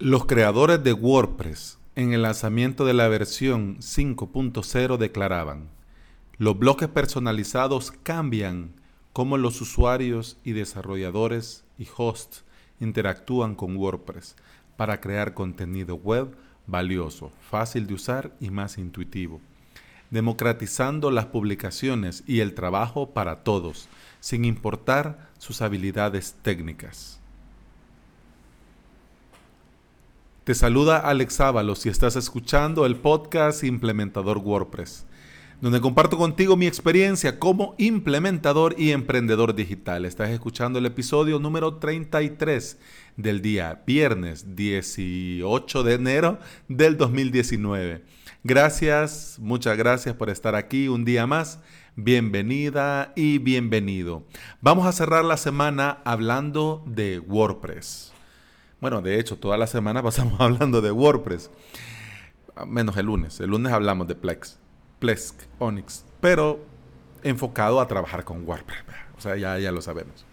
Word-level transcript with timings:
Los 0.00 0.26
creadores 0.26 0.84
de 0.84 0.92
WordPress 0.92 1.76
en 1.96 2.12
el 2.12 2.22
lanzamiento 2.22 2.84
de 2.84 2.94
la 2.94 3.08
versión 3.08 3.78
5.0 3.78 4.96
declaraban, 4.96 5.70
los 6.36 6.56
bloques 6.56 6.88
personalizados 6.88 7.90
cambian 8.04 8.74
cómo 9.12 9.36
los 9.38 9.60
usuarios 9.60 10.38
y 10.44 10.52
desarrolladores 10.52 11.64
y 11.80 11.88
hosts 11.96 12.44
interactúan 12.78 13.56
con 13.56 13.76
WordPress 13.76 14.36
para 14.76 15.00
crear 15.00 15.34
contenido 15.34 15.96
web 15.96 16.28
valioso, 16.68 17.32
fácil 17.50 17.88
de 17.88 17.94
usar 17.94 18.36
y 18.38 18.50
más 18.50 18.78
intuitivo, 18.78 19.40
democratizando 20.10 21.10
las 21.10 21.26
publicaciones 21.26 22.22
y 22.24 22.38
el 22.38 22.54
trabajo 22.54 23.10
para 23.10 23.42
todos, 23.42 23.88
sin 24.20 24.44
importar 24.44 25.28
sus 25.38 25.60
habilidades 25.60 26.36
técnicas. 26.42 27.18
Te 30.48 30.54
saluda 30.54 30.96
Alex 30.96 31.42
Ábalos 31.42 31.80
si 31.80 31.90
estás 31.90 32.16
escuchando 32.16 32.86
el 32.86 32.96
podcast 32.96 33.64
Implementador 33.64 34.38
WordPress, 34.38 35.04
donde 35.60 35.78
comparto 35.82 36.16
contigo 36.16 36.56
mi 36.56 36.66
experiencia 36.66 37.38
como 37.38 37.74
implementador 37.76 38.74
y 38.78 38.92
emprendedor 38.92 39.54
digital. 39.54 40.06
Estás 40.06 40.30
escuchando 40.30 40.78
el 40.78 40.86
episodio 40.86 41.38
número 41.38 41.74
33 41.74 42.78
del 43.18 43.42
día 43.42 43.82
viernes 43.86 44.56
18 44.56 45.82
de 45.82 45.92
enero 45.92 46.38
del 46.66 46.96
2019. 46.96 48.06
Gracias, 48.42 49.36
muchas 49.38 49.76
gracias 49.76 50.14
por 50.14 50.30
estar 50.30 50.54
aquí 50.54 50.88
un 50.88 51.04
día 51.04 51.26
más. 51.26 51.60
Bienvenida 51.94 53.12
y 53.14 53.36
bienvenido. 53.36 54.24
Vamos 54.62 54.86
a 54.86 54.92
cerrar 54.92 55.26
la 55.26 55.36
semana 55.36 55.98
hablando 56.06 56.82
de 56.86 57.18
WordPress. 57.18 58.14
Bueno, 58.80 59.02
de 59.02 59.18
hecho, 59.18 59.36
toda 59.36 59.56
la 59.56 59.66
semana 59.66 60.02
pasamos 60.04 60.40
hablando 60.40 60.80
de 60.80 60.90
WordPress. 60.90 61.50
Menos 62.66 62.96
el 62.96 63.06
lunes. 63.06 63.38
El 63.40 63.50
lunes 63.50 63.72
hablamos 63.72 64.08
de 64.08 64.14
Plex, 64.14 64.58
Plesk, 64.98 65.42
Onyx. 65.58 66.04
Pero 66.20 66.64
enfocado 67.22 67.80
a 67.80 67.88
trabajar 67.88 68.24
con 68.24 68.46
WordPress. 68.46 68.84
O 69.16 69.20
sea, 69.20 69.36
ya, 69.36 69.58
ya 69.58 69.72
lo 69.72 69.82
sabemos. 69.82 70.24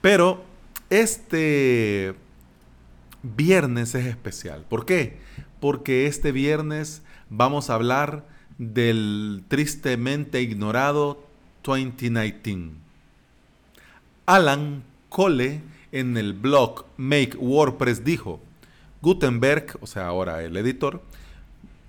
Pero 0.00 0.42
este 0.90 2.14
viernes 3.22 3.94
es 3.94 4.06
especial. 4.06 4.64
¿Por 4.68 4.86
qué? 4.86 5.18
Porque 5.60 6.06
este 6.06 6.32
viernes 6.32 7.02
vamos 7.28 7.70
a 7.70 7.74
hablar 7.74 8.26
del 8.58 9.44
tristemente 9.48 10.42
ignorado 10.42 11.24
2019. 11.62 12.72
Alan 14.26 14.84
Cole 15.08 15.62
en 15.92 16.16
el 16.16 16.32
blog 16.32 16.86
Make 16.96 17.36
WordPress 17.36 18.04
dijo, 18.04 18.40
Gutenberg, 19.02 19.78
o 19.80 19.86
sea, 19.86 20.06
ahora 20.06 20.42
el 20.42 20.56
editor, 20.56 21.02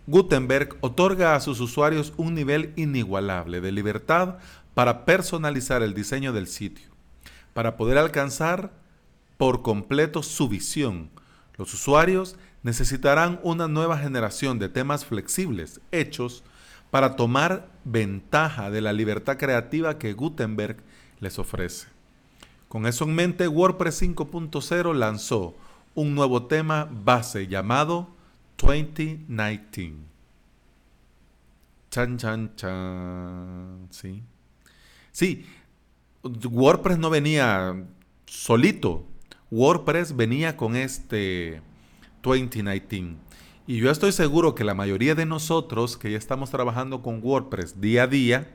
Gutenberg 0.08 0.78
otorga 0.82 1.36
a 1.36 1.40
sus 1.40 1.60
usuarios 1.60 2.14
un 2.18 2.34
nivel 2.34 2.74
inigualable 2.76 3.62
de 3.62 3.72
libertad 3.72 4.38
para 4.74 5.06
personalizar 5.06 5.84
el 5.84 5.94
diseño 5.94 6.34
del 6.34 6.48
sitio, 6.48 6.90
para 7.54 7.78
poder 7.78 7.98
alcanzar 7.98 8.72
por 9.38 9.62
completo 9.62 10.24
su 10.24 10.48
visión. 10.48 11.10
Los 11.58 11.74
usuarios 11.74 12.36
necesitarán 12.64 13.40
una 13.44 13.68
nueva 13.68 13.98
generación 13.98 14.60
de 14.60 14.70
temas 14.70 15.06
flexibles, 15.06 15.82
hechos 15.92 16.44
para 16.90 17.16
tomar 17.16 17.70
ventaja 17.84 18.70
de 18.70 18.82
la 18.82 18.94
libertad 18.94 19.38
creativa 19.38 19.98
que 19.98 20.14
Gutenberg 20.14 20.78
les 21.20 21.40
ofrece. 21.40 21.88
Con 22.72 22.88
eso 22.88 23.04
en 23.04 23.16
mente, 23.16 23.50
WordPress 23.50 24.02
5.0 24.02 24.96
lanzó 24.96 25.58
un 25.94 26.16
nuevo 26.16 26.46
tema 26.46 26.88
base 26.90 27.48
llamado 27.48 28.08
2019. 28.58 29.98
Chan, 31.90 32.18
chan, 32.18 32.56
chan. 32.56 33.88
Sí. 33.90 34.24
Sí, 35.12 35.46
WordPress 36.24 36.98
no 36.98 37.10
venía 37.10 37.76
solito. 38.26 39.06
WordPress 39.50 40.16
venía 40.16 40.56
con 40.56 40.78
este 40.78 41.62
2019. 42.24 43.18
Y 43.68 43.80
yo 43.80 43.92
estoy 43.92 44.14
seguro 44.14 44.56
que 44.56 44.64
la 44.64 44.76
mayoría 44.76 45.14
de 45.14 45.26
nosotros 45.26 45.98
que 45.98 46.10
ya 46.10 46.18
estamos 46.18 46.52
trabajando 46.52 47.02
con 47.02 47.20
WordPress 47.22 47.82
día 47.82 48.04
a 48.04 48.08
día, 48.08 48.50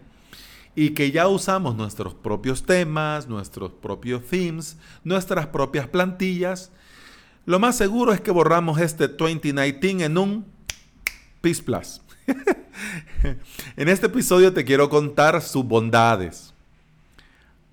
y 0.77 0.91
que 0.91 1.11
ya 1.11 1.27
usamos 1.27 1.75
nuestros 1.75 2.15
propios 2.15 2.65
temas, 2.65 3.27
nuestros 3.27 3.73
propios 3.73 4.23
themes, 4.27 4.77
nuestras 5.03 5.47
propias 5.47 5.89
plantillas, 5.89 6.71
lo 7.47 7.59
más 7.59 7.77
seguro 7.77 8.13
es 8.13 8.21
que 8.21 8.31
borramos 8.31 8.79
este 8.79 9.09
2019 9.09 10.05
en 10.05 10.19
un 10.19 10.47
Peace 11.41 11.63
Plus. 11.63 12.03
en 13.77 13.89
este 13.89 14.07
episodio 14.07 14.53
te 14.53 14.65
quiero 14.65 14.91
contar 14.91 15.41
sus 15.41 15.65
bondades 15.65 16.53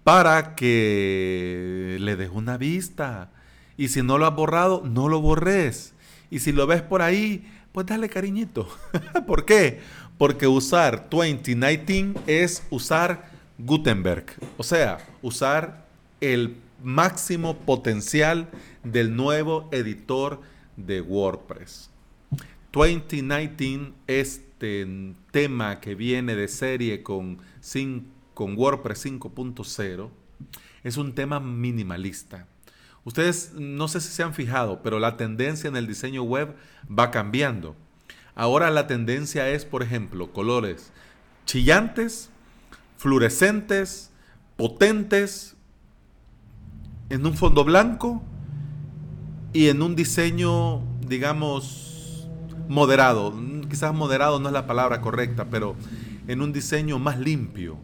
para 0.04 0.56
que 0.56 1.98
le 2.00 2.16
des 2.16 2.30
una 2.32 2.58
vista. 2.58 3.32
Y 3.76 3.88
si 3.88 4.04
no 4.04 4.18
lo 4.18 4.28
has 4.28 4.36
borrado, 4.36 4.84
no 4.86 5.10
lo 5.10 5.22
borres. 5.22 5.94
Y 6.30 6.40
si 6.40 6.52
lo 6.52 6.68
ves 6.68 6.84
por 6.84 7.02
ahí, 7.02 7.44
pues 7.72 7.88
dale 7.88 8.10
cariñito. 8.10 8.70
¿Por 9.28 9.46
qué? 9.46 9.82
Porque 10.24 10.48
usar 10.48 11.10
2019 11.10 12.14
es 12.28 12.66
usar 12.70 13.30
Gutenberg, 13.58 14.28
o 14.56 14.64
sea, 14.64 15.06
usar 15.22 15.86
el 16.22 16.56
máximo 16.82 17.58
potencial 17.58 18.48
del 18.86 19.18
nuevo 19.18 19.68
editor 19.74 20.40
de 20.78 21.02
WordPress. 21.02 21.90
2019, 22.72 23.92
este 24.08 24.88
tema 25.32 25.82
que 25.82 25.94
viene 25.94 26.38
de 26.38 26.48
serie 26.48 27.04
con, 27.04 27.40
con 28.34 28.58
WordPress 28.58 29.06
5.0, 29.06 30.10
es 30.86 30.96
un 30.96 31.16
tema 31.16 31.42
minimalista. 31.42 32.48
Ustedes 33.04 33.52
no 33.56 33.90
sé 33.90 34.00
si 34.00 34.08
se 34.08 34.24
han 34.24 34.34
fijado, 34.34 34.82
pero 34.84 35.00
la 35.00 35.18
tendencia 35.18 35.68
en 35.68 35.76
el 35.76 35.86
diseño 35.86 36.24
web 36.24 36.56
va 36.90 37.12
cambiando. 37.12 37.76
Ahora 38.36 38.72
la 38.72 38.88
tendencia 38.88 39.50
es, 39.50 39.66
por 39.66 39.84
ejemplo, 39.84 40.32
colores 40.32 40.92
chillantes, 41.46 42.30
fluorescentes, 42.98 44.12
potentes, 44.56 45.56
en 47.10 47.26
un 47.26 47.36
fondo 47.36 47.64
blanco 47.64 48.24
y 49.52 49.68
en 49.68 49.82
un 49.82 49.96
diseño, 49.96 50.82
digamos, 51.08 52.28
moderado. 52.68 53.34
Quizás 53.70 53.94
moderado 53.94 54.40
no 54.40 54.50
es 54.50 54.54
la 54.54 54.66
palabra 54.66 55.02
correcta, 55.02 55.46
pero 55.50 55.76
en 56.28 56.42
un 56.42 56.54
diseño 56.54 56.98
más 57.00 57.20
limpio, 57.20 57.78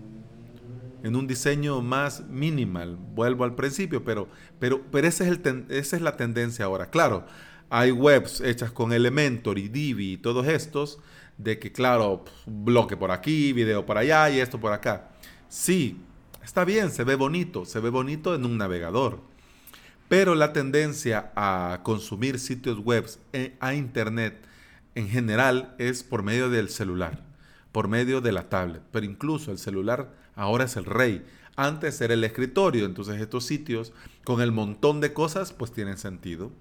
en 1.03 1.15
un 1.15 1.27
diseño 1.27 1.81
más 1.81 2.25
minimal. 2.27 2.97
Vuelvo 3.13 3.43
al 3.43 3.55
principio, 3.55 4.03
pero, 4.03 4.27
pero, 4.59 4.81
pero 4.91 5.07
es 5.07 5.21
el 5.21 5.65
esa 5.69 5.95
es 5.95 6.01
la 6.01 6.17
tendencia 6.17 6.65
ahora. 6.65 6.89
Claro, 6.89 7.25
hay 7.69 7.91
webs 7.91 8.41
hechas 8.41 8.71
con 8.71 8.93
Elementor 8.93 9.59
y 9.59 9.69
Divi 9.69 10.13
y 10.13 10.17
todos 10.17 10.47
estos, 10.47 10.99
de 11.37 11.59
que 11.59 11.71
claro, 11.71 12.25
bloque 12.45 12.97
por 12.97 13.11
aquí, 13.11 13.53
video 13.53 13.85
por 13.85 13.97
allá 13.97 14.29
y 14.29 14.39
esto 14.39 14.59
por 14.59 14.73
acá. 14.73 15.09
Sí, 15.47 16.01
está 16.43 16.65
bien, 16.65 16.91
se 16.91 17.03
ve 17.03 17.15
bonito, 17.15 17.65
se 17.65 17.79
ve 17.79 17.89
bonito 17.89 18.35
en 18.35 18.45
un 18.45 18.57
navegador. 18.57 19.21
Pero 20.07 20.33
la 20.33 20.53
tendencia 20.53 21.31
a 21.35 21.81
consumir 21.83 22.39
sitios 22.39 22.79
web 22.79 23.07
a 23.59 23.73
internet 23.75 24.43
en 24.95 25.07
general 25.07 25.75
es 25.77 26.03
por 26.03 26.23
medio 26.23 26.49
del 26.49 26.69
celular, 26.69 27.23
por 27.71 27.87
medio 27.87 28.19
de 28.19 28.31
la 28.31 28.49
tablet. 28.49 28.81
Pero 28.91 29.05
incluso 29.05 29.51
el 29.51 29.59
celular 29.59 30.11
ahora 30.35 30.63
es 30.63 30.75
el 30.77 30.85
rey. 30.85 31.23
Antes 31.55 32.01
era 32.01 32.15
el 32.15 32.23
escritorio, 32.23 32.85
entonces 32.85 33.21
estos 33.21 33.45
sitios 33.45 33.93
con 34.23 34.41
el 34.41 34.51
montón 34.51 34.99
de 34.99 35.13
cosas 35.13 35.53
pues 35.53 35.71
tienen 35.71 35.97
sentido 35.99 36.51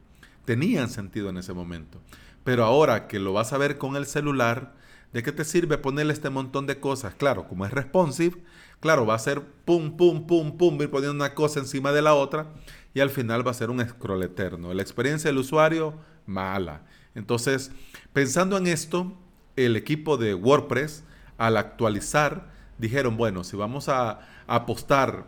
tenían 0.49 0.89
sentido 0.89 1.29
en 1.29 1.37
ese 1.37 1.53
momento. 1.53 2.00
Pero 2.43 2.65
ahora 2.65 3.06
que 3.06 3.19
lo 3.19 3.35
vas 3.35 3.53
a 3.53 3.59
ver 3.59 3.77
con 3.77 3.97
el 3.97 4.06
celular, 4.06 4.73
¿de 5.12 5.23
qué 5.23 5.31
te 5.31 5.45
sirve 5.45 5.77
ponerle 5.77 6.15
este 6.15 6.31
montón 6.31 6.67
de 6.67 6.81
cosas? 6.81 7.15
Claro, 7.15 7.47
como 7.47 7.67
es 7.67 7.71
responsive, 7.71 8.35
claro, 8.81 9.05
va 9.05 9.12
a 9.12 9.19
ser 9.19 9.43
pum, 9.43 9.95
pum, 9.99 10.27
pum, 10.27 10.56
pum, 10.56 10.81
ir 10.81 10.89
poniendo 10.89 11.15
una 11.15 11.35
cosa 11.35 11.61
encima 11.61 11.93
de 11.93 12.00
la 12.00 12.15
otra 12.15 12.47
y 12.95 13.00
al 13.00 13.11
final 13.11 13.47
va 13.47 13.50
a 13.50 13.55
ser 13.55 13.69
un 13.69 13.87
scroll 13.87 14.23
eterno. 14.23 14.73
La 14.73 14.81
experiencia 14.81 15.29
del 15.29 15.37
usuario, 15.37 15.93
mala. 16.25 16.81
Entonces, 17.15 17.71
pensando 18.15 18.56
en 18.56 18.69
esto, 18.69 19.19
el 19.55 19.77
equipo 19.77 20.17
de 20.17 20.33
WordPress, 20.33 21.05
al 21.37 21.59
actualizar, 21.59 22.51
dijeron, 22.79 23.19
bueno, 23.19 23.44
si 23.44 23.55
vamos 23.55 23.91
a 23.91 24.21
apostar 24.47 25.27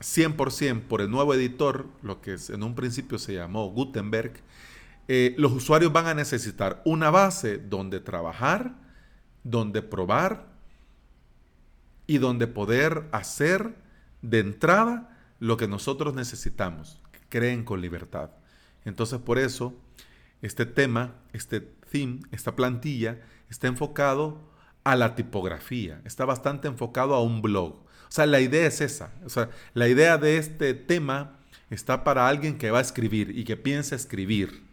100% 0.00 0.82
por 0.82 1.00
el 1.00 1.10
nuevo 1.10 1.34
editor, 1.34 1.86
lo 2.02 2.20
que 2.20 2.36
en 2.48 2.62
un 2.62 2.74
principio 2.74 3.18
se 3.18 3.34
llamó 3.34 3.70
Gutenberg, 3.70 4.32
eh, 5.08 5.34
los 5.38 5.52
usuarios 5.52 5.92
van 5.92 6.06
a 6.06 6.14
necesitar 6.14 6.82
una 6.84 7.10
base 7.10 7.58
donde 7.58 8.00
trabajar, 8.00 8.74
donde 9.44 9.82
probar 9.82 10.46
y 12.06 12.18
donde 12.18 12.46
poder 12.46 13.08
hacer 13.12 13.76
de 14.22 14.40
entrada 14.40 15.18
lo 15.38 15.56
que 15.56 15.68
nosotros 15.68 16.14
necesitamos, 16.14 17.00
creen 17.28 17.64
con 17.64 17.80
libertad. 17.80 18.30
Entonces 18.84 19.18
por 19.18 19.38
eso 19.38 19.74
este 20.42 20.64
tema, 20.64 21.14
este 21.32 21.60
theme, 21.60 22.20
esta 22.30 22.56
plantilla, 22.56 23.20
está 23.50 23.66
enfocado 23.66 24.50
a 24.84 24.96
la 24.96 25.14
tipografía, 25.14 26.00
está 26.04 26.24
bastante 26.24 26.68
enfocado 26.68 27.14
a 27.14 27.22
un 27.22 27.42
blog. 27.42 27.84
O 28.10 28.12
sea, 28.12 28.26
la 28.26 28.40
idea 28.40 28.66
es 28.66 28.80
esa. 28.80 29.12
O 29.24 29.28
sea, 29.28 29.50
la 29.72 29.86
idea 29.86 30.18
de 30.18 30.36
este 30.36 30.74
tema 30.74 31.38
está 31.70 32.02
para 32.02 32.26
alguien 32.26 32.58
que 32.58 32.72
va 32.72 32.78
a 32.78 32.82
escribir 32.82 33.38
y 33.38 33.44
que 33.44 33.56
piensa 33.56 33.94
escribir. 33.94 34.64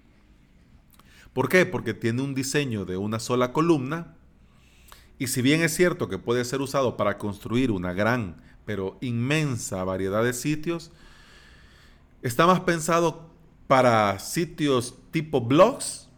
¿Por 1.34 1.48
qué? 1.48 1.68
Porque 1.68 1.94
tiene 1.94 2.24
un 2.24 2.34
diseño 2.34 2.84
de 2.84 2.98
una 2.98 3.20
sola 3.20 3.54
columna 3.54 4.16
y 5.20 5.28
si 5.28 5.44
bien 5.44 5.62
es 5.62 5.76
cierto 5.76 6.10
que 6.10 6.18
puede 6.18 6.44
ser 6.46 6.62
usado 6.62 6.98
para 6.98 7.20
construir 7.20 7.70
una 7.70 7.94
gran 7.94 8.42
pero 8.66 8.98
inmensa 9.02 9.84
variedad 9.84 10.24
de 10.24 10.34
sitios, 10.34 10.92
está 12.24 12.48
más 12.48 12.62
pensado 12.62 13.30
para 13.68 14.18
sitios 14.18 14.96
tipo 15.12 15.42
blogs 15.42 16.10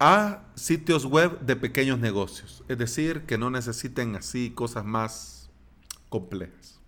a 0.00 0.42
sitios 0.56 1.06
web 1.06 1.40
de 1.40 1.54
pequeños 1.54 2.00
negocios. 2.00 2.64
Es 2.68 2.76
decir, 2.76 3.22
que 3.22 3.38
no 3.38 3.50
necesiten 3.50 4.16
así 4.16 4.50
cosas 4.50 4.84
más 4.84 5.35
complejas. 6.08 6.80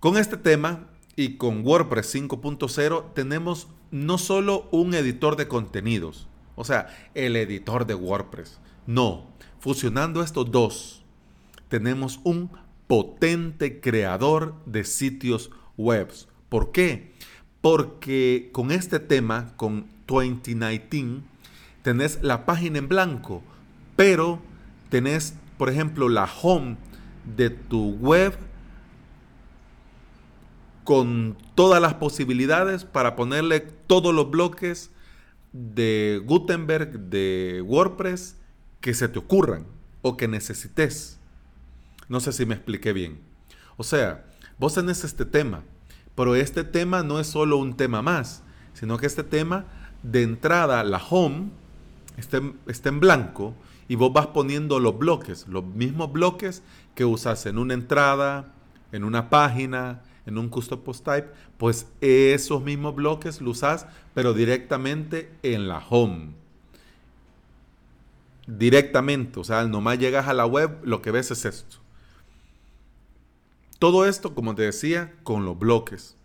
Con 0.00 0.16
este 0.16 0.36
tema 0.36 0.88
y 1.16 1.36
con 1.36 1.64
WordPress 1.64 2.14
5.0 2.14 3.12
tenemos 3.14 3.68
no 3.90 4.18
solo 4.18 4.68
un 4.72 4.94
editor 4.94 5.36
de 5.36 5.48
contenidos, 5.48 6.26
o 6.56 6.64
sea, 6.64 6.88
el 7.14 7.36
editor 7.36 7.86
de 7.86 7.94
WordPress. 7.94 8.58
No, 8.86 9.26
fusionando 9.60 10.22
estos 10.22 10.50
dos, 10.50 11.04
tenemos 11.68 12.20
un 12.24 12.50
potente 12.86 13.80
creador 13.80 14.54
de 14.66 14.84
sitios 14.84 15.50
web. 15.76 16.12
¿Por 16.48 16.72
qué? 16.72 17.12
Porque 17.60 18.50
con 18.52 18.72
este 18.72 18.98
tema, 18.98 19.52
con 19.56 19.86
2019, 20.06 21.22
tenés 21.82 22.22
la 22.22 22.44
página 22.44 22.78
en 22.78 22.88
blanco, 22.88 23.42
pero 23.96 24.40
tenés, 24.88 25.34
por 25.58 25.70
ejemplo, 25.70 26.08
la 26.08 26.28
home 26.42 26.76
de 27.24 27.50
tu 27.50 27.94
web 27.96 28.36
con 30.84 31.36
todas 31.54 31.80
las 31.80 31.94
posibilidades 31.94 32.84
para 32.84 33.14
ponerle 33.14 33.60
todos 33.60 34.14
los 34.14 34.30
bloques 34.30 34.90
de 35.52 36.20
Gutenberg, 36.24 36.98
de 36.98 37.62
WordPress, 37.64 38.36
que 38.80 38.94
se 38.94 39.08
te 39.08 39.18
ocurran 39.18 39.66
o 40.02 40.16
que 40.16 40.26
necesites. 40.26 41.18
No 42.08 42.20
sé 42.20 42.32
si 42.32 42.46
me 42.46 42.54
expliqué 42.54 42.92
bien. 42.92 43.20
O 43.76 43.84
sea, 43.84 44.24
vos 44.58 44.74
tenés 44.74 45.04
este 45.04 45.24
tema, 45.24 45.62
pero 46.14 46.34
este 46.34 46.64
tema 46.64 47.02
no 47.02 47.20
es 47.20 47.28
solo 47.28 47.58
un 47.58 47.76
tema 47.76 48.02
más, 48.02 48.42
sino 48.74 48.98
que 48.98 49.06
este 49.06 49.22
tema 49.22 49.66
de 50.02 50.22
entrada, 50.22 50.82
la 50.82 50.98
home, 50.98 51.50
está 52.16 52.40
está 52.66 52.88
en 52.88 53.00
blanco 53.00 53.54
y 53.92 53.94
vos 53.94 54.10
vas 54.10 54.28
poniendo 54.28 54.80
los 54.80 54.96
bloques, 54.96 55.46
los 55.48 55.66
mismos 55.66 56.10
bloques 56.10 56.62
que 56.94 57.04
usas 57.04 57.44
en 57.44 57.58
una 57.58 57.74
entrada, 57.74 58.54
en 58.90 59.04
una 59.04 59.28
página, 59.28 60.00
en 60.24 60.38
un 60.38 60.48
custom 60.48 60.80
post 60.80 61.04
type, 61.04 61.28
pues 61.58 61.86
esos 62.00 62.62
mismos 62.62 62.94
bloques 62.94 63.42
los 63.42 63.58
usas, 63.58 63.86
pero 64.14 64.32
directamente 64.32 65.30
en 65.42 65.68
la 65.68 65.86
home. 65.86 66.30
Directamente, 68.46 69.38
o 69.38 69.44
sea, 69.44 69.62
nomás 69.64 69.98
llegas 69.98 70.26
a 70.26 70.32
la 70.32 70.46
web, 70.46 70.78
lo 70.84 71.02
que 71.02 71.10
ves 71.10 71.30
es 71.30 71.44
esto. 71.44 71.76
Todo 73.78 74.06
esto, 74.06 74.34
como 74.34 74.54
te 74.54 74.62
decía, 74.62 75.12
con 75.22 75.44
los 75.44 75.58
bloques, 75.58 76.16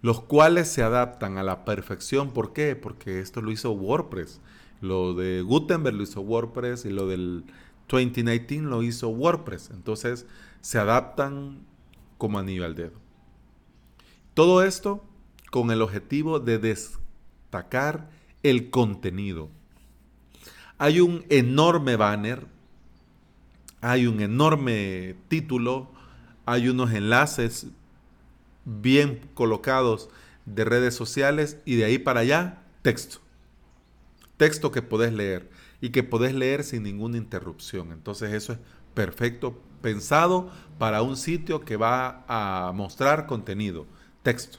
los 0.00 0.20
cuales 0.20 0.68
se 0.68 0.84
adaptan 0.84 1.38
a 1.38 1.42
la 1.42 1.64
perfección. 1.64 2.30
¿Por 2.30 2.52
qué? 2.52 2.76
Porque 2.76 3.18
esto 3.18 3.42
lo 3.42 3.50
hizo 3.50 3.72
WordPress. 3.72 4.40
Lo 4.84 5.14
de 5.14 5.40
Gutenberg 5.40 5.96
lo 5.96 6.02
hizo 6.02 6.20
WordPress 6.20 6.84
y 6.84 6.90
lo 6.90 7.08
del 7.08 7.44
2019 7.88 8.68
lo 8.68 8.82
hizo 8.82 9.08
WordPress. 9.08 9.70
Entonces 9.70 10.26
se 10.60 10.78
adaptan 10.78 11.64
como 12.18 12.38
anillo 12.38 12.66
al 12.66 12.74
dedo. 12.74 12.92
Todo 14.34 14.62
esto 14.62 15.02
con 15.50 15.70
el 15.70 15.80
objetivo 15.80 16.38
de 16.38 16.58
destacar 16.58 18.10
el 18.42 18.68
contenido. 18.70 19.48
Hay 20.76 21.00
un 21.00 21.24
enorme 21.30 21.96
banner, 21.96 22.46
hay 23.80 24.06
un 24.06 24.20
enorme 24.20 25.16
título, 25.28 25.88
hay 26.44 26.68
unos 26.68 26.92
enlaces 26.92 27.68
bien 28.66 29.20
colocados 29.34 30.10
de 30.44 30.64
redes 30.64 30.94
sociales 30.94 31.58
y 31.64 31.76
de 31.76 31.86
ahí 31.86 31.98
para 31.98 32.20
allá 32.20 32.62
texto. 32.82 33.23
Texto 34.36 34.72
que 34.72 34.82
podés 34.82 35.12
leer 35.12 35.50
y 35.80 35.90
que 35.90 36.02
podés 36.02 36.34
leer 36.34 36.64
sin 36.64 36.82
ninguna 36.82 37.18
interrupción. 37.18 37.92
Entonces 37.92 38.32
eso 38.32 38.54
es 38.54 38.58
perfecto, 38.94 39.60
pensado 39.82 40.50
para 40.78 41.02
un 41.02 41.16
sitio 41.16 41.60
que 41.60 41.76
va 41.76 42.24
a 42.28 42.72
mostrar 42.72 43.26
contenido 43.26 43.86
texto. 44.22 44.58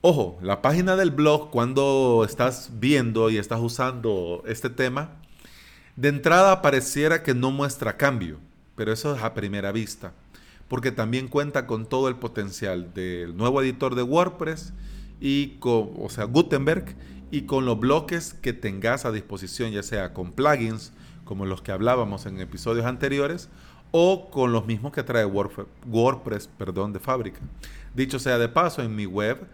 Ojo, 0.00 0.38
la 0.42 0.60
página 0.60 0.96
del 0.96 1.10
blog, 1.10 1.50
cuando 1.50 2.26
estás 2.28 2.70
viendo 2.74 3.30
y 3.30 3.38
estás 3.38 3.60
usando 3.60 4.42
este 4.46 4.68
tema, 4.68 5.12
de 5.96 6.08
entrada 6.08 6.60
pareciera 6.60 7.22
que 7.22 7.34
no 7.34 7.50
muestra 7.50 7.96
cambio, 7.96 8.38
pero 8.74 8.92
eso 8.92 9.14
es 9.14 9.22
a 9.22 9.32
primera 9.32 9.72
vista, 9.72 10.12
porque 10.68 10.90
también 10.90 11.28
cuenta 11.28 11.66
con 11.66 11.86
todo 11.86 12.08
el 12.08 12.16
potencial 12.16 12.92
del 12.92 13.36
nuevo 13.36 13.62
editor 13.62 13.94
de 13.94 14.02
WordPress 14.02 14.74
y 15.24 15.56
con, 15.58 15.92
o 15.98 16.10
sea, 16.10 16.24
Gutenberg 16.24 16.94
y 17.30 17.46
con 17.46 17.64
los 17.64 17.80
bloques 17.80 18.34
que 18.34 18.52
tengas 18.52 19.06
a 19.06 19.10
disposición, 19.10 19.72
ya 19.72 19.82
sea 19.82 20.12
con 20.12 20.32
plugins, 20.32 20.92
como 21.24 21.46
los 21.46 21.62
que 21.62 21.72
hablábamos 21.72 22.26
en 22.26 22.38
episodios 22.40 22.84
anteriores, 22.84 23.48
o 23.90 24.28
con 24.30 24.52
los 24.52 24.66
mismos 24.66 24.92
que 24.92 25.02
trae 25.02 25.24
WordPress, 25.24 26.50
perdón, 26.58 26.92
de 26.92 27.00
fábrica. 27.00 27.40
Dicho 27.94 28.18
sea 28.18 28.36
de 28.36 28.50
paso, 28.50 28.82
en 28.82 28.94
mi 28.94 29.06
web 29.06 29.46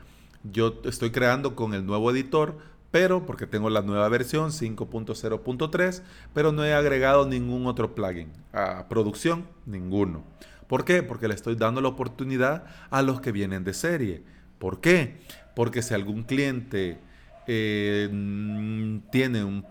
yo 0.42 0.80
estoy 0.86 1.12
creando 1.12 1.54
con 1.54 1.72
el 1.72 1.86
nuevo 1.86 2.10
editor, 2.10 2.58
pero 2.90 3.24
porque 3.24 3.46
tengo 3.46 3.70
la 3.70 3.82
nueva 3.82 4.08
versión 4.08 4.50
5.0.3, 4.50 6.02
pero 6.34 6.50
no 6.50 6.64
he 6.64 6.74
agregado 6.74 7.28
ningún 7.28 7.68
otro 7.68 7.94
plugin. 7.94 8.32
A 8.52 8.88
producción, 8.88 9.46
ninguno. 9.66 10.24
¿Por 10.66 10.84
qué? 10.84 11.04
Porque 11.04 11.28
le 11.28 11.34
estoy 11.34 11.54
dando 11.54 11.80
la 11.80 11.90
oportunidad 11.90 12.64
a 12.90 13.02
los 13.02 13.20
que 13.20 13.30
vienen 13.30 13.62
de 13.62 13.72
serie. 13.72 14.24
¿Por 14.58 14.80
qué? 14.80 15.18
Porque 15.54 15.82
si 15.82 15.94
algún 15.94 16.22
cliente 16.22 16.98
eh, 17.46 18.08
tiene 19.10 19.44
un, 19.44 19.64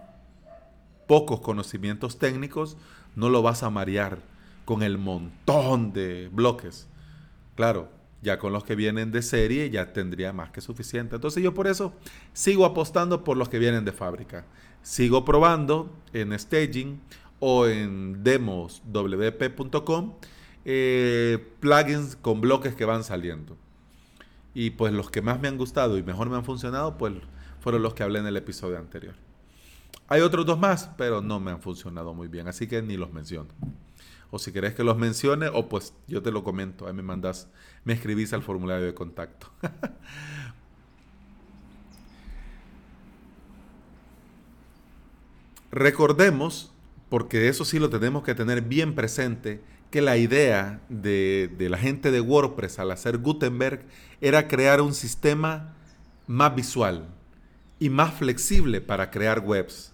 pocos 1.08 1.42
conocimientos 1.42 2.20
técnicos, 2.20 2.78
no 3.16 3.30
lo 3.30 3.42
vas 3.42 3.64
a 3.64 3.70
marear 3.70 4.20
con 4.66 4.84
el 4.84 4.98
montón 4.98 5.94
de 5.94 6.30
bloques. 6.32 6.88
Claro, 7.56 7.90
ya 8.22 8.38
con 8.38 8.54
los 8.54 8.64
que 8.64 8.76
vienen 8.76 9.12
de 9.12 9.22
serie 9.22 9.70
ya 9.70 9.94
tendría 9.94 10.34
más 10.34 10.52
que 10.52 10.62
suficiente. 10.62 11.16
Entonces 11.16 11.42
yo 11.42 11.54
por 11.54 11.68
eso 11.68 11.94
sigo 12.34 12.66
apostando 12.66 13.24
por 13.24 13.38
los 13.38 13.50
que 13.50 13.60
vienen 13.60 13.86
de 13.86 13.92
fábrica. 13.92 14.46
Sigo 14.82 15.26
probando 15.26 15.92
en 16.14 16.38
staging 16.38 17.02
o 17.40 17.68
en 17.68 18.24
demoswp.com 18.24 20.14
eh, 20.66 21.40
plugins 21.60 22.16
con 22.16 22.42
bloques 22.42 22.76
que 22.76 22.86
van 22.86 23.04
saliendo. 23.04 23.58
Y 24.54 24.72
pues 24.72 24.94
los 24.94 25.10
que 25.10 25.22
más 25.22 25.40
me 25.40 25.48
han 25.48 25.58
gustado 25.58 25.98
y 25.98 26.04
mejor 26.04 26.30
me 26.30 26.36
han 26.36 26.44
funcionado, 26.44 26.98
pues 26.98 27.14
fueron 27.60 27.82
los 27.82 27.94
que 27.94 28.04
hablé 28.04 28.20
en 28.20 28.28
el 28.28 28.38
episodio 28.38 28.78
anterior. 28.78 29.16
Hay 30.08 30.22
otros 30.22 30.46
dos 30.46 30.60
más, 30.60 30.90
pero 30.98 31.22
no 31.22 31.40
me 31.40 31.52
han 31.52 31.62
funcionado 31.62 32.14
muy 32.14 32.28
bien, 32.28 32.48
así 32.48 32.68
que 32.68 32.82
ni 32.82 32.98
los 32.98 33.14
menciono 33.14 33.50
o 34.32 34.40
si 34.40 34.52
querés 34.52 34.76
que 34.76 34.84
los 34.84 34.98
mencione, 34.98 35.48
o 35.48 35.70
pues 35.70 35.94
yo 36.08 36.22
te 36.22 36.32
lo 36.32 36.44
comento, 36.44 36.86
ahí 36.88 36.94
me 36.94 37.02
mandas, 37.02 37.48
me 37.84 37.94
escribís 37.94 38.32
al 38.34 38.44
formulario 38.44 38.86
de 38.86 38.94
contacto. 38.94 39.50
Recordemos, 45.72 46.74
porque 47.10 47.48
eso 47.48 47.66
sí 47.66 47.80
lo 47.80 47.90
tenemos 47.90 48.22
que 48.24 48.36
tener 48.36 48.62
bien 48.62 48.94
presente, 48.96 49.64
que 49.90 50.02
la 50.02 50.18
idea 50.18 50.82
de, 50.90 51.50
de, 51.58 51.70
la 51.70 51.78
gente 51.78 52.12
de 52.12 52.22
WordPress 52.22 52.80
al 52.80 52.92
hacer 52.92 53.18
Gutenberg 53.18 53.86
era 54.22 54.48
crear 54.48 54.82
un 54.82 54.94
sistema 54.94 55.74
más 56.28 56.56
visual 56.56 57.08
y 57.80 57.90
más 57.90 58.14
flexible 58.14 58.82
para 58.82 59.10
crear 59.10 59.40
webs. 59.40 59.94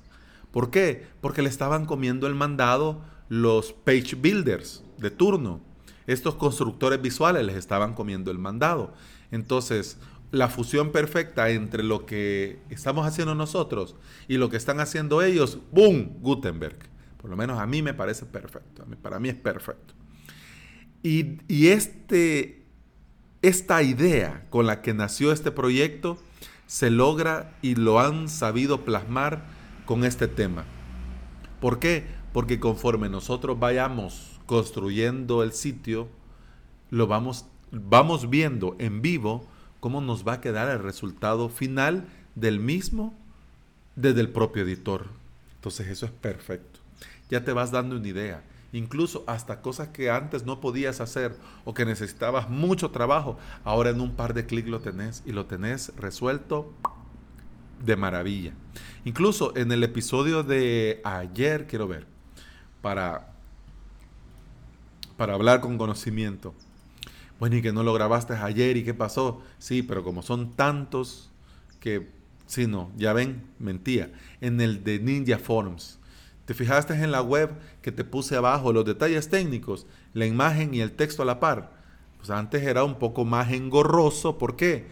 ¿Por 0.51 0.69
qué? 0.69 1.07
Porque 1.21 1.41
le 1.41 1.49
estaban 1.49 1.85
comiendo 1.85 2.27
el 2.27 2.35
mandado 2.35 3.01
los 3.29 3.73
page 3.73 4.15
builders 4.15 4.83
de 4.97 5.11
turno. 5.11 5.61
Estos 6.07 6.35
constructores 6.35 7.01
visuales 7.01 7.45
les 7.45 7.55
estaban 7.55 7.93
comiendo 7.93 8.31
el 8.31 8.37
mandado. 8.37 8.93
Entonces, 9.31 9.97
la 10.31 10.49
fusión 10.49 10.91
perfecta 10.91 11.49
entre 11.49 11.83
lo 11.83 12.05
que 12.05 12.59
estamos 12.69 13.07
haciendo 13.07 13.35
nosotros 13.35 13.95
y 14.27 14.37
lo 14.37 14.49
que 14.49 14.57
están 14.57 14.79
haciendo 14.79 15.21
ellos, 15.21 15.59
¡boom! 15.71 16.17
Gutenberg. 16.21 16.77
Por 17.25 17.32
lo 17.32 17.38
menos 17.38 17.58
a 17.58 17.65
mí 17.65 17.82
me 17.82 17.96
parece 17.96 18.27
perfecto. 18.27 18.86
Para 19.01 19.17
mí 19.20 19.29
es 19.29 19.36
perfecto. 19.36 19.96
Y, 21.01 21.39
este, 21.70 22.62
esta 23.41 23.82
idea 23.82 24.46
con 24.51 24.67
la 24.67 24.84
que 24.84 24.94
nació 24.94 25.32
este 25.32 25.50
proyecto 25.50 26.20
se 26.67 26.91
logra 26.91 27.58
y 27.63 27.74
lo 27.74 28.00
han 28.00 28.29
sabido 28.29 28.86
plasmar 28.86 29.44
con 29.88 30.05
este 30.05 30.27
tema. 30.27 30.65
¿Por 31.60 31.79
qué? 31.79 32.05
Porque 32.32 32.60
conforme 32.60 33.10
nosotros 33.10 33.58
vayamos 33.58 34.39
construyendo 34.46 35.41
el 35.41 35.51
sitio, 35.51 36.08
lo 36.91 37.08
vamos, 37.08 37.48
vamos 37.72 38.29
viendo 38.29 38.75
en 38.77 39.01
vivo 39.01 39.48
cómo 39.79 40.00
nos 40.00 40.27
va 40.27 40.34
a 40.34 40.41
quedar 40.41 40.70
el 40.70 40.77
resultado 40.77 41.50
final 41.50 42.05
del 42.36 42.60
mismo 42.60 43.15
desde 43.96 44.22
el 44.22 44.29
propio 44.29 44.62
editor. 44.62 45.08
Entonces 45.55 45.88
eso 45.88 46.05
es 46.05 46.12
perfecto. 46.12 46.75
Ya 47.29 47.44
te 47.44 47.53
vas 47.53 47.72
dando 47.72 47.96
una 47.98 48.08
idea. 48.08 48.44
Incluso 48.72 49.24
hasta 49.25 49.62
cosas 49.62 49.89
que 49.89 50.10
antes 50.10 50.44
no 50.44 50.60
podías 50.60 51.00
hacer 51.00 51.38
o 51.63 51.74
que 51.74 51.86
necesitabas 51.86 52.50
mucho 52.50 52.91
trabajo, 52.91 53.38
ahora 53.63 53.91
en 53.91 54.01
un 54.01 54.15
par 54.15 54.34
de 54.34 54.46
clics 54.46 54.67
lo 54.67 54.82
tenés 54.82 55.24
y 55.25 55.32
lo 55.32 55.46
tenés 55.46 55.96
resuelto 55.96 56.74
de 57.84 57.96
maravilla. 57.96 58.53
Incluso 59.05 59.55
en 59.55 59.72
el 59.72 59.84
episodio 59.84 60.44
de 60.44 61.00
ayer, 61.03 61.67
quiero 61.67 61.88
ver, 61.88 62.05
para, 62.82 63.34
para 65.15 65.36
hablar 65.36 65.62
con 65.62 65.77
conocimiento. 65.77 66.53
Bueno, 67.39 67.58
y 67.58 67.62
que 67.62 67.74
no 67.74 67.84
lo 67.84 67.94
grabaste 67.94 68.34
ayer 68.34 68.77
y 68.77 68.84
qué 68.84 68.94
pasó. 68.94 69.41
Sí, 69.60 69.84
pero 69.84 70.03
como 70.03 70.22
son 70.22 70.53
tantos 70.53 71.29
que, 71.79 72.10
sí, 72.46 72.67
no, 72.67 72.91
ya 72.98 73.13
ven, 73.13 73.44
mentía. 73.60 74.12
En 74.41 74.62
el 74.62 74.84
de 74.84 75.00
Ninja 75.00 75.38
Forms. 75.38 76.00
¿Te 76.45 76.53
fijaste 76.53 76.93
en 76.93 77.11
la 77.11 77.21
web 77.21 77.51
que 77.81 77.91
te 77.91 78.03
puse 78.03 78.35
abajo 78.35 78.71
los 78.71 78.85
detalles 78.85 79.29
técnicos, 79.29 79.87
la 80.13 80.25
imagen 80.25 80.73
y 80.73 80.81
el 80.81 80.91
texto 80.91 81.23
a 81.23 81.25
la 81.25 81.39
par? 81.39 81.71
Pues 82.17 82.29
antes 82.29 82.63
era 82.63 82.83
un 82.83 82.95
poco 82.95 83.25
más 83.25 83.51
engorroso. 83.51 84.37
¿Por 84.37 84.55
qué? 84.55 84.85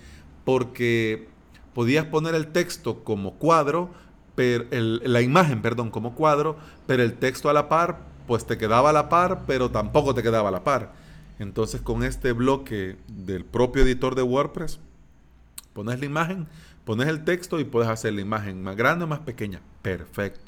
Porque 0.45 1.29
podías 1.73 2.05
poner 2.05 2.33
el 2.35 2.47
texto 2.47 3.03
como 3.03 3.35
cuadro, 3.35 3.91
pero 4.35 4.65
la 4.71 5.21
imagen, 5.21 5.61
perdón, 5.61 5.91
como 5.91 6.15
cuadro, 6.15 6.57
pero 6.87 7.03
el 7.03 7.13
texto 7.13 7.49
a 7.49 7.53
la 7.53 7.69
par, 7.69 7.99
pues 8.27 8.45
te 8.45 8.57
quedaba 8.57 8.89
a 8.89 8.93
la 8.93 9.09
par, 9.09 9.43
pero 9.45 9.69
tampoco 9.69 10.15
te 10.15 10.23
quedaba 10.23 10.49
a 10.49 10.51
la 10.51 10.63
par. 10.63 10.93
Entonces 11.39 11.81
con 11.81 12.03
este 12.03 12.31
bloque 12.31 12.97
del 13.07 13.45
propio 13.45 13.83
editor 13.83 14.15
de 14.15 14.23
WordPress, 14.23 14.79
pones 15.73 15.99
la 15.99 16.05
imagen, 16.05 16.47
pones 16.85 17.07
el 17.07 17.23
texto 17.23 17.59
y 17.59 17.63
puedes 17.63 17.89
hacer 17.89 18.13
la 18.13 18.21
imagen 18.21 18.63
más 18.63 18.75
grande 18.75 19.05
o 19.05 19.07
más 19.07 19.19
pequeña. 19.19 19.61
Perfecto. 19.81 20.42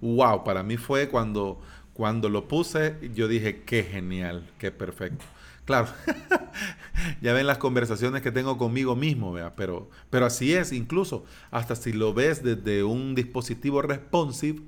Wow, 0.00 0.44
para 0.44 0.62
mí 0.62 0.76
fue 0.76 1.08
cuando, 1.08 1.60
cuando 1.92 2.28
lo 2.28 2.48
puse, 2.48 2.96
yo 3.14 3.28
dije, 3.28 3.62
qué 3.64 3.82
genial, 3.82 4.48
qué 4.58 4.70
perfecto. 4.70 5.24
Claro, 5.64 5.88
ya 7.20 7.32
ven 7.32 7.46
las 7.46 7.58
conversaciones 7.58 8.22
que 8.22 8.32
tengo 8.32 8.56
conmigo 8.58 8.96
mismo, 8.96 9.36
Pero, 9.56 9.90
pero 10.08 10.26
así 10.26 10.54
es, 10.54 10.72
incluso 10.72 11.24
hasta 11.50 11.76
si 11.76 11.92
lo 11.92 12.14
ves 12.14 12.42
desde 12.42 12.82
un 12.82 13.14
dispositivo 13.14 13.82
responsive, 13.82 14.60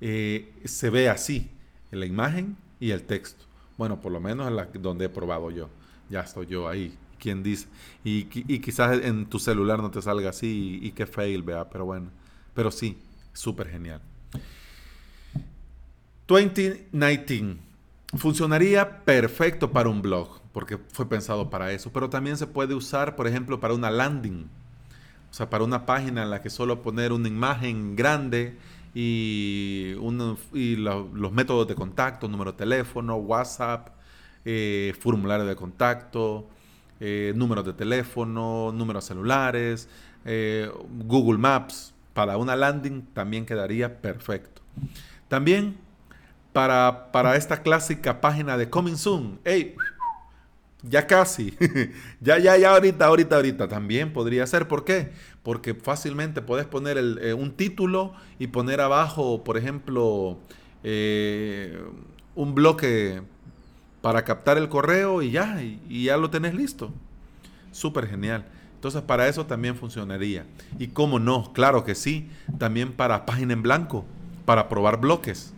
eh, 0.00 0.52
se 0.64 0.90
ve 0.90 1.08
así, 1.08 1.50
la 1.90 2.06
imagen 2.06 2.56
y 2.80 2.90
el 2.90 3.02
texto. 3.02 3.44
Bueno, 3.76 4.00
por 4.00 4.12
lo 4.12 4.20
menos 4.20 4.48
en 4.48 4.56
la, 4.56 4.66
donde 4.66 5.06
he 5.06 5.08
probado 5.08 5.50
yo. 5.50 5.68
Ya 6.08 6.20
estoy 6.20 6.46
yo 6.46 6.68
ahí. 6.68 6.96
¿Quién 7.18 7.42
dice? 7.42 7.68
Y, 8.02 8.24
quizás 8.60 8.98
en 9.04 9.26
tu 9.26 9.38
celular 9.38 9.80
no 9.80 9.90
te 9.90 10.00
salga 10.02 10.30
así 10.30 10.80
y, 10.82 10.88
y 10.88 10.92
qué 10.92 11.06
fail, 11.06 11.42
vea, 11.42 11.68
pero 11.68 11.84
bueno. 11.84 12.10
Pero 12.54 12.70
sí, 12.70 12.98
súper 13.32 13.68
genial. 13.68 14.00
2019 16.30 17.56
funcionaría 18.16 19.04
perfecto 19.04 19.72
para 19.72 19.88
un 19.88 20.00
blog 20.00 20.40
porque 20.52 20.78
fue 20.92 21.08
pensado 21.08 21.50
para 21.50 21.72
eso, 21.72 21.92
pero 21.92 22.08
también 22.08 22.36
se 22.36 22.46
puede 22.46 22.74
usar, 22.74 23.16
por 23.16 23.26
ejemplo, 23.26 23.58
para 23.58 23.74
una 23.74 23.90
landing, 23.90 24.48
o 25.28 25.34
sea, 25.34 25.50
para 25.50 25.64
una 25.64 25.86
página 25.86 26.22
en 26.22 26.30
la 26.30 26.40
que 26.40 26.48
solo 26.48 26.82
poner 26.82 27.12
una 27.12 27.26
imagen 27.26 27.96
grande 27.96 28.56
y, 28.94 29.94
los 29.96 31.32
métodos 31.32 31.66
de 31.66 31.74
contacto, 31.74 32.28
número 32.28 32.52
de 32.52 32.58
teléfono, 32.58 33.16
WhatsApp, 33.16 33.88
eh, 34.44 34.94
formulario 35.00 35.46
de 35.46 35.56
contacto, 35.56 36.46
eh, 37.00 37.32
números 37.34 37.64
de 37.64 37.72
teléfono, 37.72 38.70
números 38.72 39.04
celulares, 39.04 39.88
eh, 40.24 40.70
Google 41.06 41.38
Maps, 41.38 41.92
para 42.14 42.36
una 42.36 42.54
landing 42.54 43.02
también 43.14 43.46
quedaría 43.46 44.00
perfecto. 44.00 44.62
También 45.28 45.89
para, 46.52 47.10
para 47.12 47.36
esta 47.36 47.62
clásica 47.62 48.20
página 48.20 48.56
de 48.56 48.68
Coming 48.68 48.96
Soon, 48.96 49.38
hey, 49.44 49.74
ya 50.82 51.06
casi. 51.06 51.54
ya, 52.20 52.38
ya, 52.38 52.56
ya, 52.56 52.70
ahorita, 52.72 53.06
ahorita, 53.06 53.36
ahorita. 53.36 53.68
También 53.68 54.12
podría 54.12 54.46
ser. 54.46 54.68
¿Por 54.68 54.84
qué? 54.84 55.12
Porque 55.42 55.74
fácilmente 55.74 56.42
puedes 56.42 56.66
poner 56.66 56.98
eh, 56.98 57.34
un 57.34 57.52
título 57.52 58.14
y 58.38 58.48
poner 58.48 58.80
abajo, 58.80 59.44
por 59.44 59.56
ejemplo, 59.56 60.38
eh, 60.82 61.78
un 62.34 62.54
bloque 62.54 63.22
para 64.00 64.24
captar 64.24 64.56
el 64.56 64.68
correo 64.68 65.22
y 65.22 65.30
ya, 65.30 65.62
y, 65.62 66.04
ya 66.04 66.16
lo 66.16 66.30
tenés 66.30 66.54
listo. 66.54 66.92
Súper 67.72 68.08
genial. 68.08 68.46
Entonces 68.74 69.02
para 69.02 69.28
eso 69.28 69.44
también 69.44 69.76
funcionaría. 69.76 70.46
Y 70.78 70.88
cómo 70.88 71.18
no, 71.18 71.52
claro 71.52 71.84
que 71.84 71.94
sí, 71.94 72.30
también 72.58 72.92
para 72.92 73.26
página 73.26 73.52
en 73.52 73.62
blanco, 73.62 74.06
para 74.46 74.68
probar 74.70 74.98
bloques. 74.98 75.52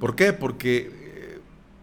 ¿Por 0.00 0.16
qué? 0.16 0.32
Porque 0.32 1.00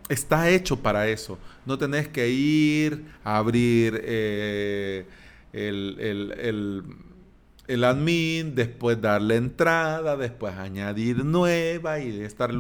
está 0.10 0.50
hecho 0.50 0.78
para 0.82 1.08
eso. 1.08 1.38
No 1.66 1.78
tenés 1.78 2.08
que 2.08 2.30
ir 2.30 3.06
a 3.24 3.38
abrir 3.38 4.02
eh, 4.04 5.06
el, 5.54 6.84
el, 7.68 7.84
admin, 7.84 8.56
después 8.56 9.02
darle 9.02 9.36
entrada, 9.36 10.16
después 10.16 10.56
añadir 10.56 11.24
nueva 11.26 12.00
y 12.00 12.22
estar... 12.22 12.52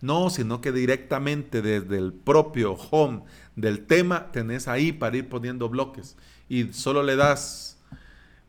No, 0.00 0.30
sino 0.30 0.60
que 0.60 0.72
directamente 0.72 1.62
desde 1.62 1.96
el 1.98 2.12
propio 2.12 2.72
home 2.72 3.22
del 3.54 3.86
tema 3.86 4.32
tenés 4.32 4.68
ahí 4.68 4.92
para 4.92 5.16
ir 5.16 5.28
poniendo 5.28 5.68
bloques. 5.68 6.16
Y 6.48 6.72
solo 6.72 7.02
le 7.02 7.16
das 7.16 7.75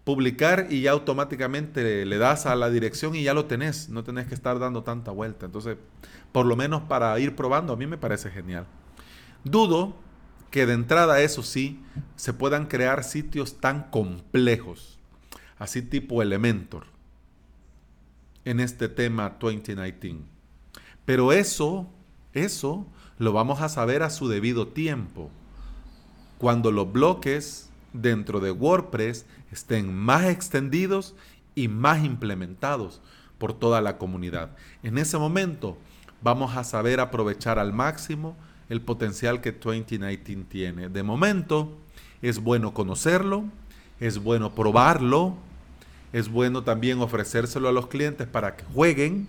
publicar 0.08 0.68
y 0.70 0.84
ya 0.84 0.92
automáticamente 0.92 2.06
le 2.06 2.18
das 2.18 2.46
a 2.46 2.56
la 2.56 2.70
dirección 2.70 3.14
y 3.14 3.24
ya 3.24 3.34
lo 3.34 3.44
tenés. 3.44 3.90
No 3.90 4.06
tenés 4.06 4.26
que 4.26 4.36
estar 4.36 4.58
dando 4.58 4.82
tanta 4.82 5.12
vuelta. 5.12 5.48
Entonces 5.48 5.76
por 6.32 6.46
lo 6.46 6.56
menos 6.56 6.84
para 6.84 7.20
ir 7.20 7.36
probando, 7.36 7.74
a 7.74 7.76
mí 7.76 7.88
me 7.88 7.98
parece 7.98 8.32
genial. 8.32 8.66
Dudo 9.44 9.98
que 10.50 10.66
de 10.66 10.76
entrada, 10.76 11.20
eso 11.20 11.44
sí, 11.44 11.84
se 12.16 12.32
puedan 12.32 12.68
crear 12.68 13.04
sitios 13.04 13.60
tan 13.60 13.90
complejos, 13.90 14.98
así 15.60 15.82
tipo 15.82 16.22
Elementor, 16.22 16.86
en 18.46 18.62
este 18.62 18.88
tema 18.88 19.36
2019. 19.42 20.24
Pero 21.04 21.34
eso, 21.34 21.90
eso 22.32 22.88
lo 23.18 23.34
vamos 23.34 23.60
a 23.60 23.68
saber 23.68 24.04
a 24.04 24.10
su 24.10 24.30
debido 24.30 24.70
tiempo, 24.70 25.32
cuando 26.38 26.72
los 26.72 26.90
bloques 26.94 27.67
dentro 27.94 28.40
de 28.40 28.52
WordPress 28.52 29.26
estén 29.52 29.94
más 29.94 30.26
extendidos 30.26 31.16
y 31.56 31.68
más 31.68 32.04
implementados 32.04 33.02
por 33.38 33.54
toda 33.54 33.82
la 33.82 33.98
comunidad. 33.98 34.52
En 34.84 34.98
ese 34.98 35.18
momento 35.18 35.78
vamos 36.22 36.56
a 36.56 36.64
saber 36.64 37.00
aprovechar 37.00 37.60
al 37.60 37.74
máximo 37.74 38.36
el 38.70 38.82
potencial 38.82 39.42
que 39.42 39.52
2019 39.52 40.46
tiene. 40.50 40.90
De 40.90 41.04
momento, 41.04 41.78
es 42.22 42.40
bueno 42.40 42.74
conocerlo, 42.74 43.46
es 44.00 44.20
bueno 44.20 44.54
probarlo, 44.54 45.36
es 46.14 46.30
bueno 46.30 46.64
también 46.64 47.02
ofrecérselo 47.02 47.70
a 47.70 47.72
los 47.72 47.88
clientes 47.88 48.28
para 48.28 48.56
que 48.56 48.66
jueguen, 48.66 49.28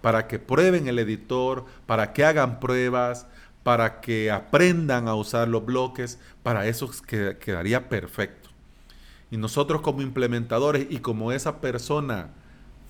para 0.00 0.26
que 0.26 0.38
prueben 0.38 0.88
el 0.88 0.98
editor, 0.98 1.64
para 1.86 2.12
que 2.12 2.24
hagan 2.24 2.60
pruebas, 2.60 3.26
para 3.62 4.00
que 4.00 4.30
aprendan 4.30 5.08
a 5.08 5.14
usar 5.14 5.48
los 5.48 5.64
bloques, 5.64 6.18
para 6.42 6.66
eso 6.66 6.90
quedaría 7.06 7.88
perfecto. 7.88 8.48
Y 9.30 9.36
nosotros 9.36 9.82
como 9.82 10.02
implementadores 10.02 10.86
y 10.88 10.98
como 10.98 11.32
esa 11.32 11.60
persona 11.60 12.30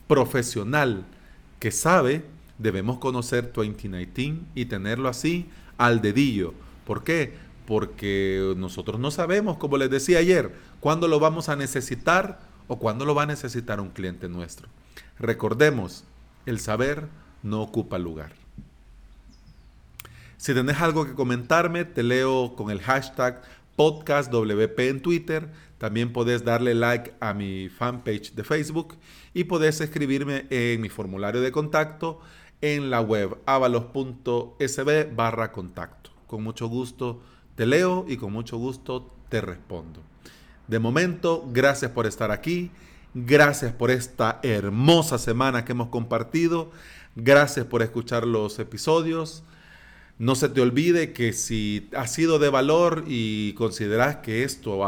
profesional 0.07 1.05
que 1.59 1.71
sabe, 1.71 2.25
debemos 2.59 2.99
conocer 2.99 3.53
2019 3.53 4.41
y 4.55 4.65
tenerlo 4.67 5.09
así 5.09 5.49
al 5.77 6.01
dedillo. 6.01 6.55
¿Por 6.87 7.05
qué? 7.05 7.35
Porque 7.67 8.55
nosotros 8.57 9.01
no 9.01 9.11
sabemos, 9.11 9.59
como 9.59 9.77
les 9.77 9.91
decía 9.91 10.19
ayer, 10.19 10.55
cuándo 10.81 11.09
lo 11.09 11.21
vamos 11.21 11.49
a 11.49 11.57
necesitar 11.57 12.41
o 12.69 12.79
cuándo 12.79 13.05
lo 13.05 13.15
va 13.15 13.25
a 13.25 13.27
necesitar 13.27 13.81
un 13.81 13.91
cliente 13.91 14.29
nuestro. 14.29 14.69
Recordemos, 15.19 16.05
el 16.47 16.61
saber 16.61 17.09
no 17.43 17.63
ocupa 17.63 17.99
lugar. 17.99 18.38
Si 20.39 20.55
tenés 20.55 20.81
algo 20.81 21.05
que 21.05 21.15
comentarme, 21.15 21.85
te 21.85 22.05
leo 22.05 22.55
con 22.55 22.71
el 22.71 22.81
hashtag 22.81 23.43
podcastwp 23.75 24.79
en 24.79 25.03
Twitter. 25.03 25.51
También 25.79 26.13
podés 26.13 26.45
darle 26.45 26.77
like 26.77 27.13
a 27.19 27.35
mi 27.35 27.69
fanpage 27.69 28.35
de 28.35 28.45
Facebook 28.45 28.95
y 29.35 29.45
podés 29.45 29.81
escribirme 29.81 30.47
en 30.51 30.81
mi 30.81 30.89
formulario 30.91 31.41
de 31.41 31.51
contacto 31.51 32.21
en 32.61 32.89
la 32.89 33.01
web 33.01 33.37
avalos.sb 33.47 35.15
barra 35.17 35.51
contacto. 35.51 36.11
Con 36.29 36.45
mucho 36.45 36.69
gusto 36.69 37.21
te 37.57 37.67
leo 37.67 38.05
y 38.07 38.17
con 38.17 38.33
mucho 38.33 38.59
gusto 38.59 39.13
te 39.29 39.41
respondo. 39.41 40.03
De 40.69 40.79
momento, 40.79 41.49
gracias 41.51 41.91
por 41.91 42.07
estar 42.07 42.31
aquí. 42.31 42.71
Gracias 43.13 43.73
por 43.73 43.91
esta 43.91 44.39
hermosa 44.45 45.19
semana 45.19 45.65
que 45.65 45.73
hemos 45.73 45.89
compartido. 45.89 46.71
Gracias 47.17 47.67
por 47.67 47.83
escuchar 47.83 48.25
los 48.25 48.61
episodios. 48.61 49.43
No 50.19 50.35
se 50.35 50.49
te 50.49 50.61
olvide 50.61 51.13
que 51.13 51.33
si 51.33 51.89
ha 51.97 52.09
sido 52.09 52.41
de 52.41 52.49
valor 52.49 53.05
y 53.07 53.53
consideras 53.53 54.17
que 54.17 54.43
esto 54.43 54.81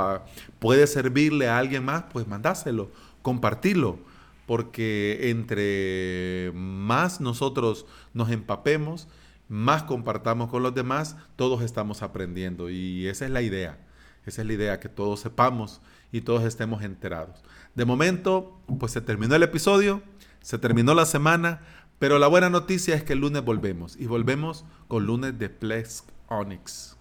puede 0.59 0.87
servirle 0.89 1.49
a 1.49 1.59
alguien 1.59 1.85
más, 1.85 2.05
pues 2.13 2.27
mandáselo, 2.27 2.91
compartirlo, 3.23 4.01
porque 4.47 5.31
entre 5.31 6.51
más 6.55 7.21
nosotros 7.21 7.87
nos 8.13 8.31
empapemos, 8.31 9.07
más 9.49 9.85
compartamos 9.85 10.51
con 10.51 10.65
los 10.65 10.75
demás, 10.75 11.17
todos 11.37 11.63
estamos 11.63 12.03
aprendiendo 12.03 12.69
y 12.69 13.07
esa 13.07 13.25
es 13.25 13.31
la 13.31 13.43
idea. 13.43 13.79
Esa 14.27 14.43
es 14.43 14.47
la 14.47 14.53
idea, 14.53 14.81
que 14.81 14.89
todos 14.89 15.21
sepamos 15.21 15.81
y 16.13 16.21
todos 16.21 16.45
estemos 16.45 16.83
enterados. 16.83 17.43
De 17.75 17.85
momento, 17.85 18.61
pues 18.79 18.93
se 18.93 19.01
terminó 19.01 19.35
el 19.35 19.43
episodio, 19.43 20.03
se 20.41 20.59
terminó 20.59 20.95
la 20.95 21.07
semana, 21.07 21.61
pero 22.01 22.19
la 22.19 22.29
buena 22.29 22.49
noticia 22.49 22.95
es 22.95 23.05
que 23.05 23.13
el 23.13 23.21
lunes 23.21 23.45
volvemos 23.45 23.95
y 23.97 24.07
volvemos 24.07 24.65
con 24.89 25.05
lunes 25.05 25.39
de 25.39 25.51
Plex 25.51 26.03
Onyx. 26.29 26.97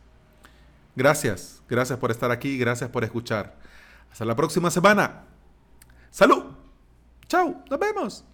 Gracias, 0.94 1.64
gracias 1.70 1.98
por 1.98 2.12
estar 2.12 2.32
aquí, 2.32 2.58
gracias 2.58 2.90
por 2.90 3.06
escuchar. 3.06 3.58
Hasta 4.12 4.26
la 4.26 4.36
próxima 4.36 4.70
semana. 4.70 5.24
Salud. 6.12 6.44
Chao, 7.30 7.64
nos 7.70 7.80
vemos. 7.80 8.26